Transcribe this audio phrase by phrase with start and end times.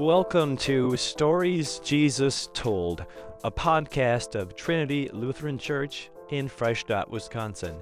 [0.00, 3.04] Welcome to Stories Jesus Told,
[3.44, 7.76] a podcast of Trinity Lutheran Church in Freistadt, Wisconsin.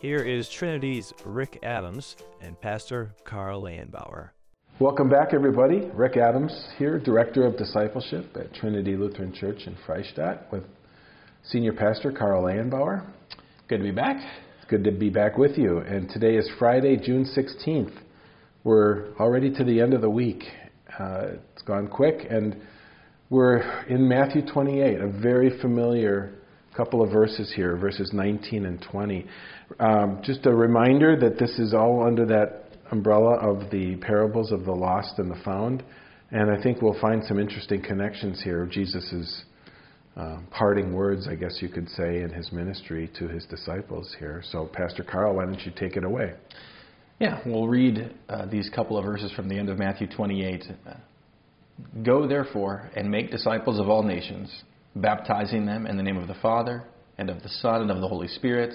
[0.00, 4.30] Here is Trinity's Rick Adams and Pastor Carl Landbauer.
[4.80, 5.88] Welcome back, everybody.
[5.94, 10.64] Rick Adams here, Director of Discipleship at Trinity Lutheran Church in Freistadt with
[11.44, 13.06] Senior Pastor Carl Landbauer.
[13.68, 14.16] Good to be back.
[14.58, 15.78] It's good to be back with you.
[15.78, 17.96] And today is Friday, June 16th.
[18.64, 20.42] We're already to the end of the week.
[20.98, 22.56] Uh, it's gone quick, and
[23.30, 23.58] we're
[23.88, 26.34] in Matthew 28, a very familiar
[26.76, 29.26] couple of verses here, verses 19 and 20.
[29.80, 34.64] Um, just a reminder that this is all under that umbrella of the parables of
[34.64, 35.82] the lost and the found.
[36.30, 39.44] And I think we'll find some interesting connections here of Jesus'
[40.16, 44.42] uh, parting words, I guess you could say, in his ministry to his disciples here.
[44.50, 46.34] So, Pastor Carl, why don't you take it away?
[47.20, 50.64] Yeah, we'll read uh, these couple of verses from the end of Matthew 28.
[52.02, 54.64] Go, therefore, and make disciples of all nations,
[54.96, 56.84] baptizing them in the name of the Father,
[57.16, 58.74] and of the Son, and of the Holy Spirit,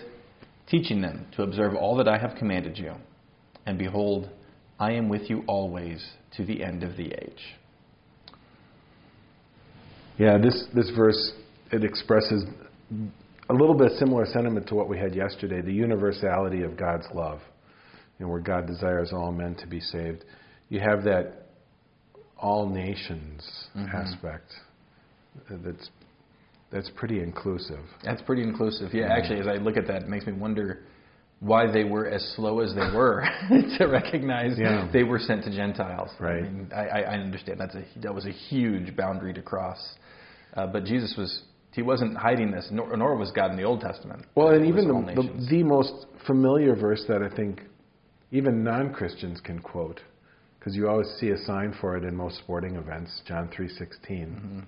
[0.69, 2.93] teaching them to observe all that I have commanded you.
[3.65, 4.29] And behold,
[4.79, 6.05] I am with you always
[6.37, 7.57] to the end of the age.
[10.17, 11.33] Yeah, this, this verse,
[11.71, 12.45] it expresses
[13.49, 17.39] a little bit similar sentiment to what we had yesterday the universality of God's love,
[18.25, 20.25] know, where God desires all men to be saved.
[20.69, 21.47] You have that
[22.37, 23.41] all nations
[23.75, 23.95] mm-hmm.
[23.95, 24.51] aspect
[25.49, 25.89] that's,
[26.71, 27.83] that's pretty inclusive.
[28.03, 28.93] That's pretty inclusive.
[28.93, 29.11] Yeah, mm-hmm.
[29.11, 30.81] actually, as I look at that, it makes me wonder
[31.39, 33.25] why they were as slow as they were
[33.77, 34.89] to recognize yeah.
[34.91, 36.09] they were sent to Gentiles.
[36.19, 36.43] Right.
[36.43, 39.79] I, mean, I, I understand that's a, that was a huge boundary to cross,
[40.55, 43.81] uh, but Jesus was he wasn't hiding this, nor, nor, was God in the Old
[43.81, 44.25] Testament.
[44.33, 47.61] Well, and even the, the, the most familiar verse that I think
[48.31, 49.99] even non Christians can quote,
[50.59, 54.27] because you always see a sign for it in most sporting events, John three sixteen.
[54.27, 54.59] Mm-hmm.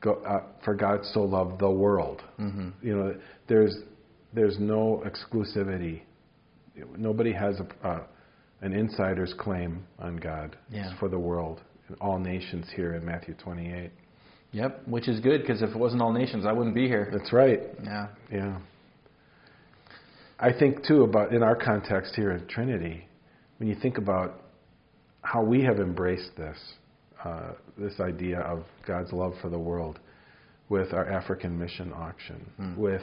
[0.00, 2.22] Go, uh, for God so loved the world.
[2.38, 2.68] Mm-hmm.
[2.82, 3.14] You know,
[3.48, 3.76] there's
[4.32, 6.02] there's no exclusivity.
[6.96, 8.02] Nobody has a, uh,
[8.60, 10.56] an insider's claim on God.
[10.70, 10.90] Yeah.
[10.90, 11.60] It's for the world,
[12.00, 13.90] all nations here in Matthew 28.
[14.52, 17.10] Yep, which is good because if it wasn't all nations, I wouldn't be here.
[17.12, 17.60] That's right.
[17.82, 18.08] Yeah.
[18.32, 18.58] Yeah.
[20.40, 23.08] I think too about in our context here at Trinity,
[23.58, 24.44] when you think about
[25.22, 26.56] how we have embraced this,
[27.24, 29.98] uh, this idea of God's love for the world,
[30.68, 32.76] with our African mission auction, mm.
[32.76, 33.02] with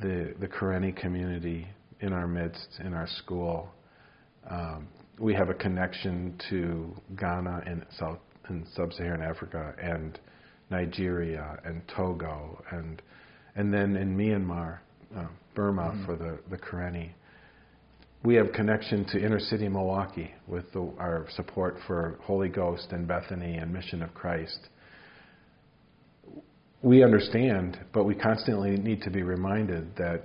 [0.00, 1.66] the, the Karenni community
[2.00, 3.68] in our midst, in our school.
[4.48, 4.88] Um,
[5.18, 10.20] we have a connection to Ghana and South and Sub-Saharan Africa and
[10.70, 13.00] Nigeria and Togo and
[13.56, 14.78] and then in Myanmar,
[15.16, 16.04] uh, Burma mm-hmm.
[16.04, 17.10] for the the Karenni.
[18.22, 23.06] We have connection to inner city Milwaukee with the, our support for Holy Ghost and
[23.06, 24.70] Bethany and Mission of Christ
[26.84, 30.24] we understand, but we constantly need to be reminded that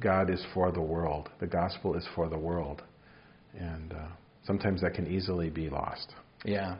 [0.00, 1.30] God is for the world.
[1.38, 2.82] The gospel is for the world.
[3.56, 4.06] And uh,
[4.44, 6.12] sometimes that can easily be lost.
[6.44, 6.76] Yeah.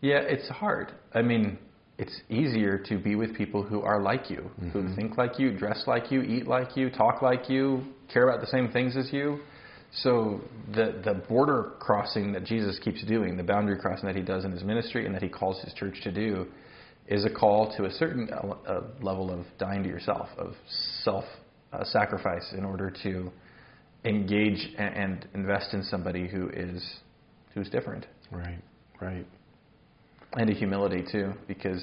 [0.00, 0.92] Yeah, it's hard.
[1.12, 1.58] I mean,
[2.00, 4.70] it's easier to be with people who are like you, mm-hmm.
[4.70, 8.40] who think like you, dress like you, eat like you, talk like you, care about
[8.40, 9.40] the same things as you.
[9.92, 10.40] So
[10.72, 14.52] the the border crossing that Jesus keeps doing, the boundary crossing that he does in
[14.52, 16.46] his ministry and that he calls his church to do,
[17.06, 20.54] is a call to a certain uh, level of dying to yourself, of
[21.02, 21.24] self
[21.72, 23.30] uh, sacrifice in order to
[24.04, 26.82] engage and, and invest in somebody who is
[27.52, 28.06] who's different.
[28.30, 28.62] Right,
[29.02, 29.26] right.
[30.34, 31.82] And a humility too, because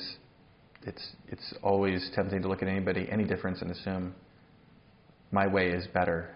[0.83, 4.15] it's it's always tempting to look at anybody, any difference, and assume
[5.31, 6.35] my way is better.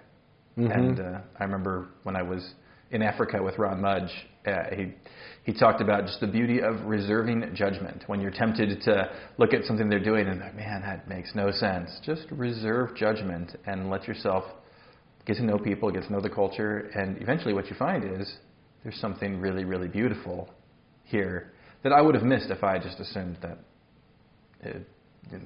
[0.58, 0.72] Mm-hmm.
[0.72, 2.54] And uh, I remember when I was
[2.92, 4.12] in Africa with Ron Mudge,
[4.46, 4.94] uh, he
[5.46, 8.04] he talked about just the beauty of reserving judgment.
[8.08, 11.50] When you're tempted to look at something they're doing and like, man, that makes no
[11.52, 14.44] sense, just reserve judgment and let yourself
[15.26, 18.38] get to know people, get to know the culture, and eventually what you find is
[18.84, 20.50] there's something really, really beautiful
[21.06, 23.58] here that I would have missed if I had just assumed that
[24.66, 24.80] uh,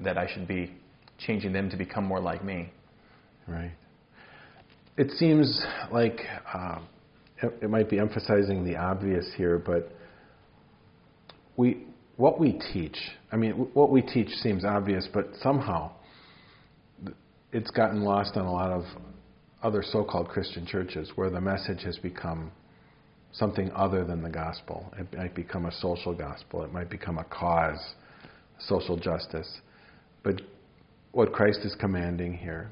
[0.03, 0.73] that I should be
[1.19, 2.71] changing them to become more like me.
[3.47, 3.71] Right.
[4.97, 5.61] It seems
[5.91, 6.19] like.
[6.53, 6.79] Uh,
[7.41, 9.91] it might be emphasizing the obvious here, but
[11.57, 11.85] we,
[12.17, 12.97] what we teach,
[13.31, 15.91] I mean, what we teach seems obvious, but somehow
[17.51, 18.83] it's gotten lost on a lot of
[19.61, 22.51] other so called Christian churches where the message has become
[23.37, 24.93] something other than the gospel.
[24.97, 27.79] It might become a social gospel, it might become a cause,
[28.59, 29.49] social justice.
[30.23, 30.41] But
[31.11, 32.71] what Christ is commanding here,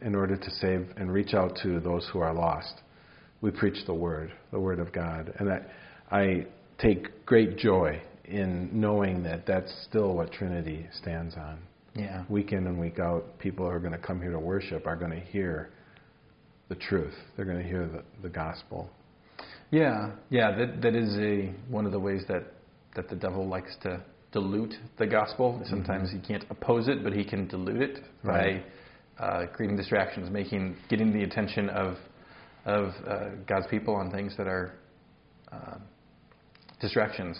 [0.00, 2.74] in order to save and reach out to those who are lost,
[3.40, 5.32] we preach the word, the word of God.
[5.38, 5.60] And I,
[6.10, 6.46] I
[6.78, 11.58] take great joy in knowing that that's still what Trinity stands on.
[11.94, 12.24] Yeah.
[12.28, 14.96] Week in and week out, people who are going to come here to worship are
[14.96, 15.70] going to hear
[16.68, 17.14] the truth.
[17.36, 18.88] They're going to hear the, the gospel.
[19.72, 22.44] Yeah, yeah, that that is a one of the ways that
[22.94, 25.62] that the devil likes to dilute the gospel.
[25.68, 28.62] Sometimes he can't oppose it, but he can dilute it Right.
[29.18, 31.96] by uh, creating distractions, making getting the attention of
[32.66, 34.74] of uh, God's people on things that are
[35.50, 35.78] uh,
[36.80, 37.38] distractions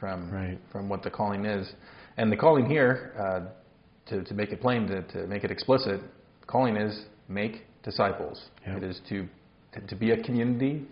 [0.00, 0.58] from Right.
[0.72, 1.70] from what the calling is.
[2.16, 3.40] And the calling here, uh,
[4.10, 6.00] to to make it plain, to to make it explicit,
[6.46, 8.48] calling is make disciples.
[8.66, 8.78] Yep.
[8.78, 9.28] It is to
[9.88, 10.86] to be a community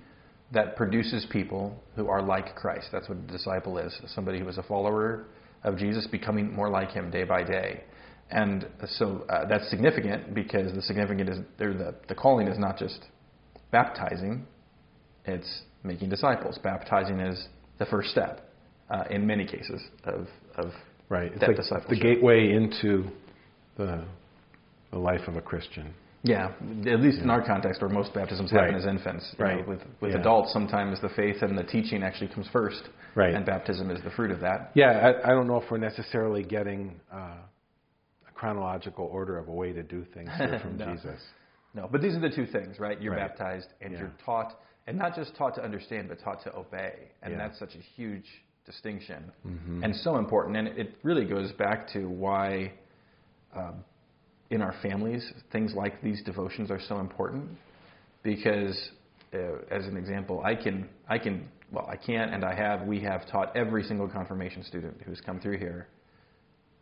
[0.55, 2.89] that produces people who are like Christ.
[2.93, 3.95] That's what a disciple is.
[4.15, 5.27] Somebody who is a follower
[5.63, 7.85] of Jesus, becoming more like him day by day.
[8.31, 11.39] And so uh, that's significant because the significant is.
[11.59, 13.01] The, the calling is not just
[13.71, 14.47] baptizing;
[15.27, 16.59] it's making disciples.
[16.63, 17.49] Baptizing is
[17.79, 18.49] the first step
[18.91, 20.73] uh, in many cases of of
[21.09, 21.31] Right.
[21.33, 21.91] It's like discipleship.
[21.91, 23.05] the gateway into
[23.77, 24.05] the,
[24.91, 25.95] the life of a Christian.
[26.27, 26.53] Yeah,
[26.87, 28.79] at least in our context, where most baptisms happen Right.
[28.81, 29.37] as infants.
[29.39, 29.59] Right.
[29.61, 30.21] know, with with Yeah.
[30.21, 33.35] adults, sometimes the faith and the teaching actually comes first, Right.
[33.35, 34.71] and baptism is the fruit of that.
[34.75, 34.91] Yeah,
[35.23, 37.37] I, I don't know if we're necessarily getting uh,
[38.27, 40.31] a chronological order of a way to do things
[40.63, 40.93] from No.
[40.93, 41.21] Jesus.
[41.75, 42.99] No, but these are the two things, right?
[43.03, 43.29] You're Right.
[43.29, 43.99] baptized and Yeah.
[44.01, 47.39] you're taught, and not just taught to understand, but taught to obey, and Yeah.
[47.39, 49.85] that's such a huge distinction Mhm.
[49.85, 50.57] and so important.
[50.57, 52.73] And it really goes back to why,
[53.55, 53.85] um,
[54.51, 57.49] in our families, things like these devotions are so important.
[58.23, 58.91] Because,
[59.35, 63.01] uh, as an example, I can, I can, well, I can't and I have, we
[63.01, 65.89] have taught every single confirmation student who's come through here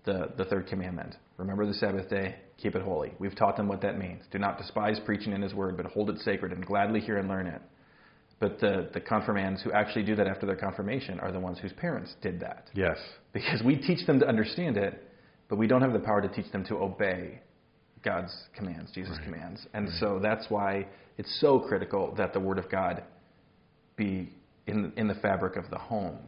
[0.05, 1.17] the, the third commandment.
[1.37, 3.13] Remember the Sabbath day, keep it holy.
[3.19, 4.23] We've taught them what that means.
[4.31, 7.29] Do not despise preaching in his word, but hold it sacred and gladly hear and
[7.29, 7.63] learn it.
[8.41, 11.73] But the, the confirmands who actually do that after their confirmation are the ones whose
[11.75, 12.69] parents did that.
[12.75, 12.97] Yes.
[13.33, 15.09] Because we teach them to understand it,
[15.49, 17.41] but we don't have the power to teach them to obey
[18.03, 19.25] God's commands, Jesus' Right.
[19.25, 19.67] commands.
[19.75, 20.87] And so that's why
[21.19, 23.05] it's so critical that the Word of God
[23.97, 24.31] be
[24.67, 26.19] in, in the fabric of the home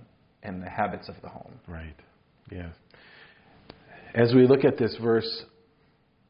[0.43, 1.59] and the habits of the home.
[1.67, 1.97] Right.
[2.51, 2.75] Yes.
[4.15, 5.45] As we look at this verse,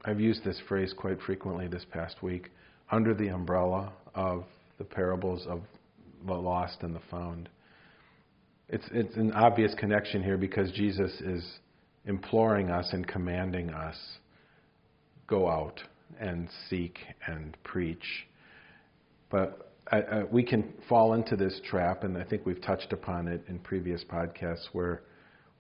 [0.05, 2.51] I've used this phrase quite frequently this past week
[2.91, 4.45] under the umbrella of
[4.79, 5.61] the parables of
[6.27, 7.49] the lost and the found.
[8.69, 11.45] It's, it's an obvious connection here because Jesus is
[12.07, 13.97] imploring us and commanding us
[15.27, 15.81] go out
[16.21, 18.27] and seek and preach.
[19.31, 23.29] But I, I, we can fall into this trap, and I think we've touched upon
[23.29, 25.03] it in previous podcasts, where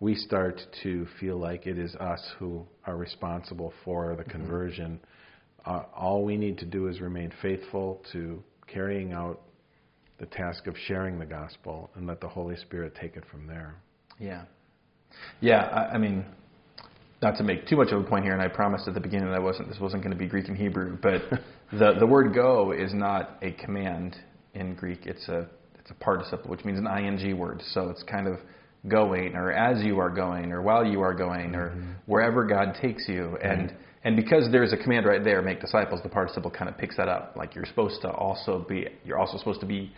[0.01, 5.01] we start to feel like it is us who are responsible for the conversion.
[5.65, 9.41] Uh, all we need to do is remain faithful to carrying out
[10.19, 13.75] the task of sharing the gospel and let the Holy Spirit take it from there.
[14.19, 14.43] Yeah.
[15.41, 16.25] Yeah, I, I mean,
[17.25, 19.29] not to make too much of a point here, and I promised at the beginning
[19.29, 21.23] that I wasn't this wasn't going to be Greek and Hebrew, but
[21.73, 24.17] the the word go is not a command
[24.55, 25.07] in Greek.
[25.07, 25.49] It's a
[25.81, 27.63] it's a participle, which means an ing word.
[27.73, 28.39] So it's kind of
[28.87, 31.71] going, or as you are going, or while you are going, or
[32.07, 33.75] wherever God takes you, and
[34.05, 37.09] and because there's a command right there, make disciples, the participle kind of picks that
[37.09, 37.35] up.
[37.37, 39.91] Like you're supposed to also be, you're also supposed to be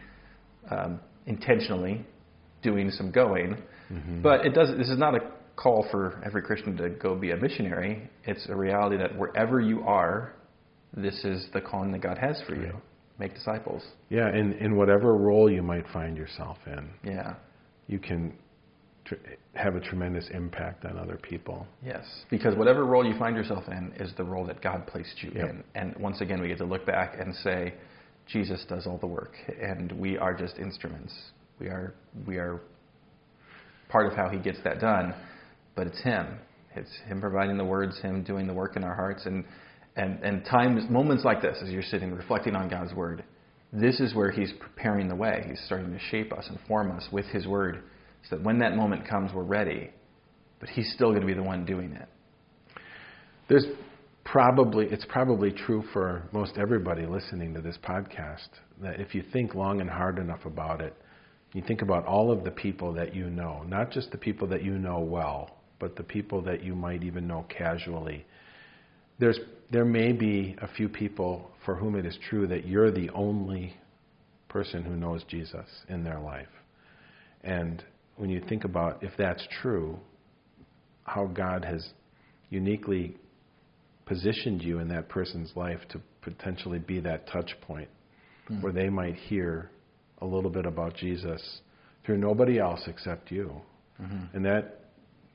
[0.71, 2.07] um, intentionally
[2.63, 3.61] doing some going.
[4.23, 4.77] But it does.
[4.79, 5.21] This is not a
[5.57, 8.09] call for every Christian to go be a missionary.
[8.25, 10.35] It's a reality that wherever you are,
[10.97, 12.73] this is the calling that God has for you.
[13.19, 13.83] Make disciples.
[14.11, 17.35] Yeah, in, in whatever role you might find yourself in, Yeah.
[17.87, 18.35] you can
[19.07, 19.15] tr-
[19.55, 21.67] have a tremendous impact on other people.
[21.83, 25.33] Yes, because whatever role you find yourself in is the role that God placed you
[25.35, 25.49] Yep.
[25.49, 25.65] in.
[25.75, 27.73] And once again, we get to look back and say,
[28.27, 29.33] Jesus does all the work,
[29.63, 31.15] and we are just instruments.
[31.59, 31.95] We are
[32.27, 32.61] we are
[33.89, 35.15] part of how He gets that done,
[35.77, 36.39] but it's Him.
[36.75, 39.45] It's Him providing the words, Him doing the work in our hearts, and
[39.95, 43.23] and and times moments like this, as you're sitting reflecting on God's Word,
[43.73, 45.45] this is where He's preparing the way.
[45.49, 47.85] He's starting to shape us and form us with His Word,
[48.29, 49.91] so that when that moment comes, we're ready.
[50.59, 52.09] But He's still going to be the one doing it.
[53.49, 53.67] There's
[54.25, 58.49] probably it's probably true for most everybody listening to this podcast
[58.83, 60.95] that if you think long and hard enough about it,
[61.53, 64.63] you think about all of the people that you know, not just the people that
[64.63, 68.25] you know well, but the people that you might even know casually.
[69.19, 69.39] There's
[69.71, 73.75] there may be a few people for whom it is true that you're the only
[74.49, 76.49] person who knows Jesus in their life.
[77.43, 77.83] And
[78.17, 79.99] when you think about if that's true,
[81.05, 81.89] how God has
[82.51, 83.17] uniquely
[84.07, 87.89] positioned you in that person's life to potentially be that touch point
[88.61, 89.71] where they might hear
[90.21, 91.61] a little bit about Jesus
[92.05, 93.61] through nobody else except you.
[94.01, 94.37] Mm-hmm.
[94.37, 94.86] And that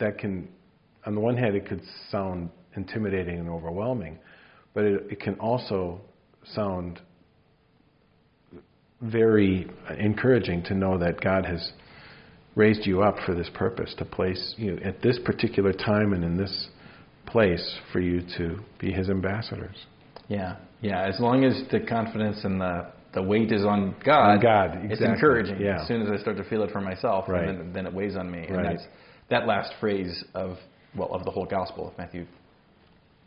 [0.01, 0.49] that can,
[1.05, 1.81] on the one hand, it could
[2.11, 4.19] sound intimidating and overwhelming,
[4.73, 6.01] but it, it can also
[6.53, 6.99] sound
[9.01, 9.67] very
[9.97, 11.71] encouraging to know that God has
[12.55, 16.23] raised you up for this purpose to place you know, at this particular time and
[16.23, 16.69] in this
[17.25, 19.75] place for you to be His ambassadors.
[20.27, 21.03] Yeah, yeah.
[21.07, 25.01] As long as the confidence and the the weight is on God, On God, it's
[25.01, 25.59] encouraging.
[25.59, 25.81] yeah.
[25.81, 27.45] As soon as I start to feel it for myself, Right.
[27.45, 28.45] then, then it weighs on me.
[28.47, 28.77] And Right.
[28.77, 28.87] that's
[29.31, 30.57] that last phrase of
[30.95, 32.25] well of the whole gospel of Matthew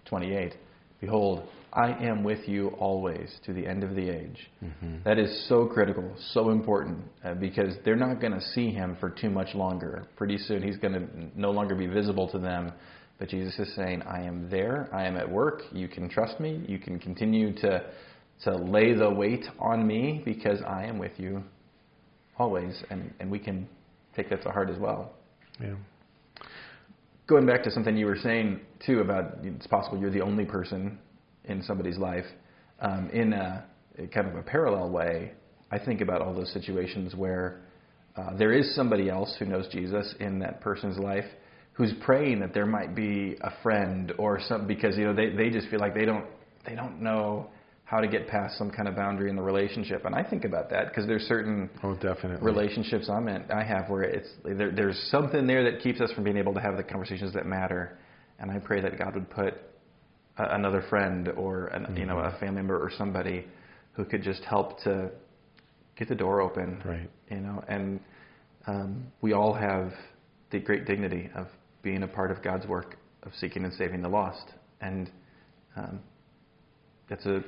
[0.05, 0.55] 28.
[1.01, 4.49] Behold, I am with you always to the end of the age.
[4.63, 4.99] Mm-hmm.
[5.05, 9.11] That is so critical, so important, uh, because they're not going to see him for
[9.11, 10.07] too much longer.
[10.17, 12.73] Pretty soon, he's going to no longer be visible to them.
[13.19, 16.65] But Jesus is saying, I am there, I am at work, you can trust me,
[16.67, 17.85] you can continue to,
[18.45, 21.43] to lay the weight on me because I am with you
[22.39, 22.83] always.
[22.91, 23.69] And, and we can
[24.17, 25.13] take that to heart as well
[25.61, 25.75] Yeah.
[27.27, 30.99] Going back to something you were saying too about it's possible you're the only person
[31.45, 32.25] in somebody's life
[32.81, 33.65] um, in a,
[34.13, 35.33] kind of a parallel way
[35.71, 37.63] i think about all those situations where
[38.17, 41.25] uh, there is somebody else who knows jesus in that person's life
[41.73, 45.51] who's praying that there might be a friend or some because you know they, they
[45.51, 46.27] just feel like they don't
[46.67, 47.49] they don't know
[47.95, 50.05] how to get past some kind of boundary in the relationship.
[50.05, 52.45] And i think about that because there's certain Oh, definitely.
[52.45, 56.25] relationships I'm in, I have where it's there, there's something there that keeps us from
[56.25, 57.97] being able to have the conversations that matter,
[58.41, 59.55] and I pray that God would put
[60.39, 63.47] a, another friend or an, you know a family member or somebody
[63.93, 65.09] who could just help to
[65.97, 67.09] get the door open, Right.
[67.31, 68.01] you know, and
[68.67, 69.93] um, we all have
[70.51, 71.47] the great dignity of
[71.83, 74.47] being a part of God's work of seeking and saving the lost,
[74.81, 75.09] and
[75.77, 76.01] um,
[77.09, 77.45] it's a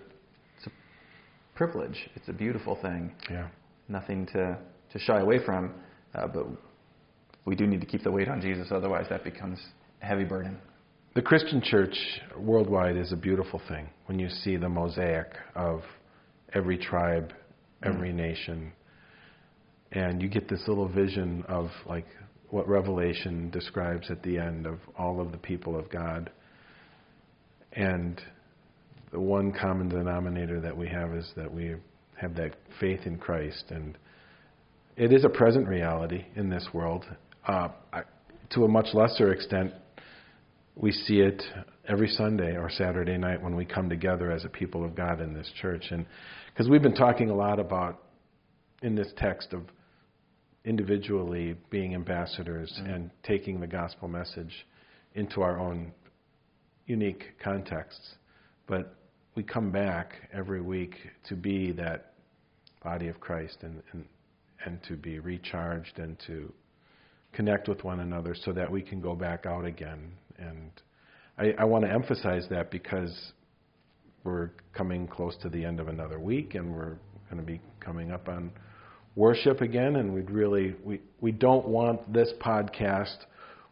[1.57, 2.09] privilege.
[2.15, 3.49] It's a beautiful thing Yeah.
[3.89, 4.59] nothing to,
[4.93, 5.75] to shy away from,
[6.15, 6.47] uh, but
[7.45, 9.59] we do need to keep the weight on Jesus, otherwise that becomes
[10.03, 10.59] a heavy burden.
[11.15, 11.97] The Christian church
[12.37, 15.81] worldwide is a beautiful thing when you see the mosaic of
[16.53, 17.33] every tribe,
[17.83, 18.73] every nation,
[19.93, 22.07] and you get this little vision of like
[22.51, 26.31] what Revelation describes at the end of all of the people of God.
[27.73, 28.21] And
[29.13, 31.75] the one common denominator that we have is that we
[32.17, 33.65] have that faith in Christ.
[33.71, 33.97] And
[34.97, 37.05] it is a present reality in this world.
[37.47, 38.03] Uh, I,
[38.51, 39.73] to a much lesser extent,
[40.75, 41.43] we see it
[41.89, 45.33] every Sunday or Saturday night when we come together as a people of God in
[45.33, 45.87] this church.
[45.91, 46.07] And
[46.53, 48.03] because we've been talking a lot about
[48.83, 49.63] in this text of
[50.65, 54.67] individually being ambassadors and taking the gospel message
[55.15, 55.93] into our own
[56.87, 58.17] unique contexts.
[58.67, 58.95] But
[59.35, 60.95] we come back every week
[61.29, 62.13] to be that
[62.83, 64.05] body of Christ and, and,
[64.65, 66.53] and to be recharged and to
[67.33, 70.13] connect with one another so that we can go back out again.
[70.39, 70.71] And
[71.39, 73.33] I, I want to emphasize that because
[74.25, 76.97] we're coming close to the end of another week and we're
[77.31, 78.51] going to be coming up on
[79.15, 83.17] worship again and we'd really we, we don't want this podcast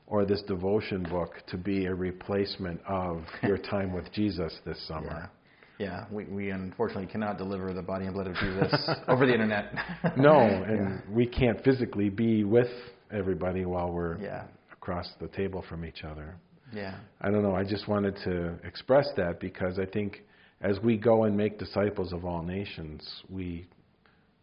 [0.07, 5.31] or this devotion book to be a replacement of your time with Jesus this summer.
[5.79, 9.73] Yeah, we, we unfortunately cannot deliver the body and blood of Jesus over the internet.
[10.17, 12.69] No, and we can't physically be with
[13.11, 14.45] everybody while we're Yeah.
[14.73, 16.37] across the table from each other.
[16.73, 17.55] yeah, I don't know.
[17.57, 20.23] I just wanted to express that because I think
[20.61, 23.67] as we go and make disciples of all nations, we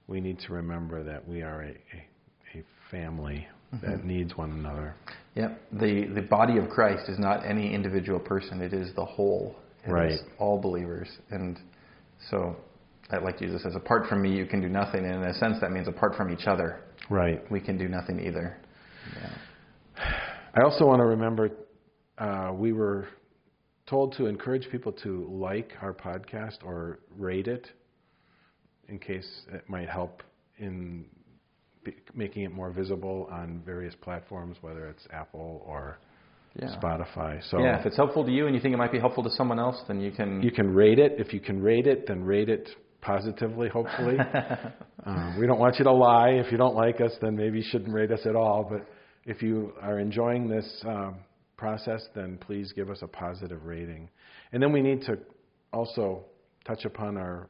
[0.07, 3.47] we need to remember that we are a, a, a family
[3.81, 4.95] that needs one another.
[5.35, 5.55] yeah.
[5.71, 9.55] The the body of Christ is not any individual person; it is the whole.
[9.85, 10.19] It Right.
[10.37, 11.57] all believers, and
[12.29, 12.55] so,
[13.09, 15.59] I like Jesus says, "Apart from me, you can do nothing." And in a sense,
[15.61, 17.41] that means apart from each other, Right.
[17.51, 18.57] we can do nothing either.
[19.15, 19.29] Yeah.
[20.53, 21.49] I also want to remember
[22.17, 23.07] uh, we were
[23.87, 27.71] told to encourage people to like our podcast or rate it
[28.87, 30.21] in case it might help
[30.59, 31.05] in
[32.13, 35.99] making it more visible on various platforms, whether it's Apple or
[36.55, 36.75] Yeah.
[36.75, 37.41] Spotify.
[37.49, 39.31] So yeah, if it's helpful to you and you think it might be helpful to
[39.31, 40.41] someone else, then you can.
[40.41, 41.15] you can rate it.
[41.17, 42.69] If you can rate it, then rate it
[42.99, 44.17] positively, hopefully.
[45.05, 46.29] um, we don't want you to lie.
[46.31, 48.67] If you don't like us, then maybe you shouldn't rate us at all.
[48.69, 48.85] But
[49.25, 51.19] if you are enjoying this um,
[51.57, 54.09] process, then please give us a positive rating.
[54.51, 55.17] And then we need to
[55.71, 56.25] also
[56.65, 57.47] touch upon our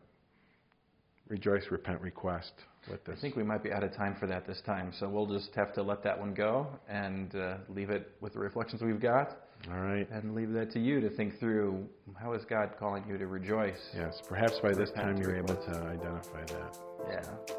[1.32, 2.52] rejoice, repent request
[2.90, 3.16] with this.
[3.18, 5.56] I think we might be out of time for that this time, so we'll just
[5.56, 9.38] have to let that one go and uh, leave it with the reflections we've got,
[9.72, 10.08] all right.
[10.12, 11.88] and leave that to you to think through.
[12.20, 13.80] How is God calling you to rejoice?
[13.96, 14.22] Yes.
[14.28, 16.78] Perhaps by this time you're able to identify that.
[17.08, 17.56] Yeah.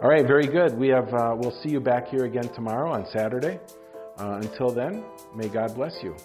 [0.00, 0.78] All right, very good.
[0.78, 1.12] We have.
[1.12, 3.58] Uh, we'll see you back here again tomorrow on Saturday.
[4.18, 5.04] Uh, until then,
[5.34, 6.16] may God bless you.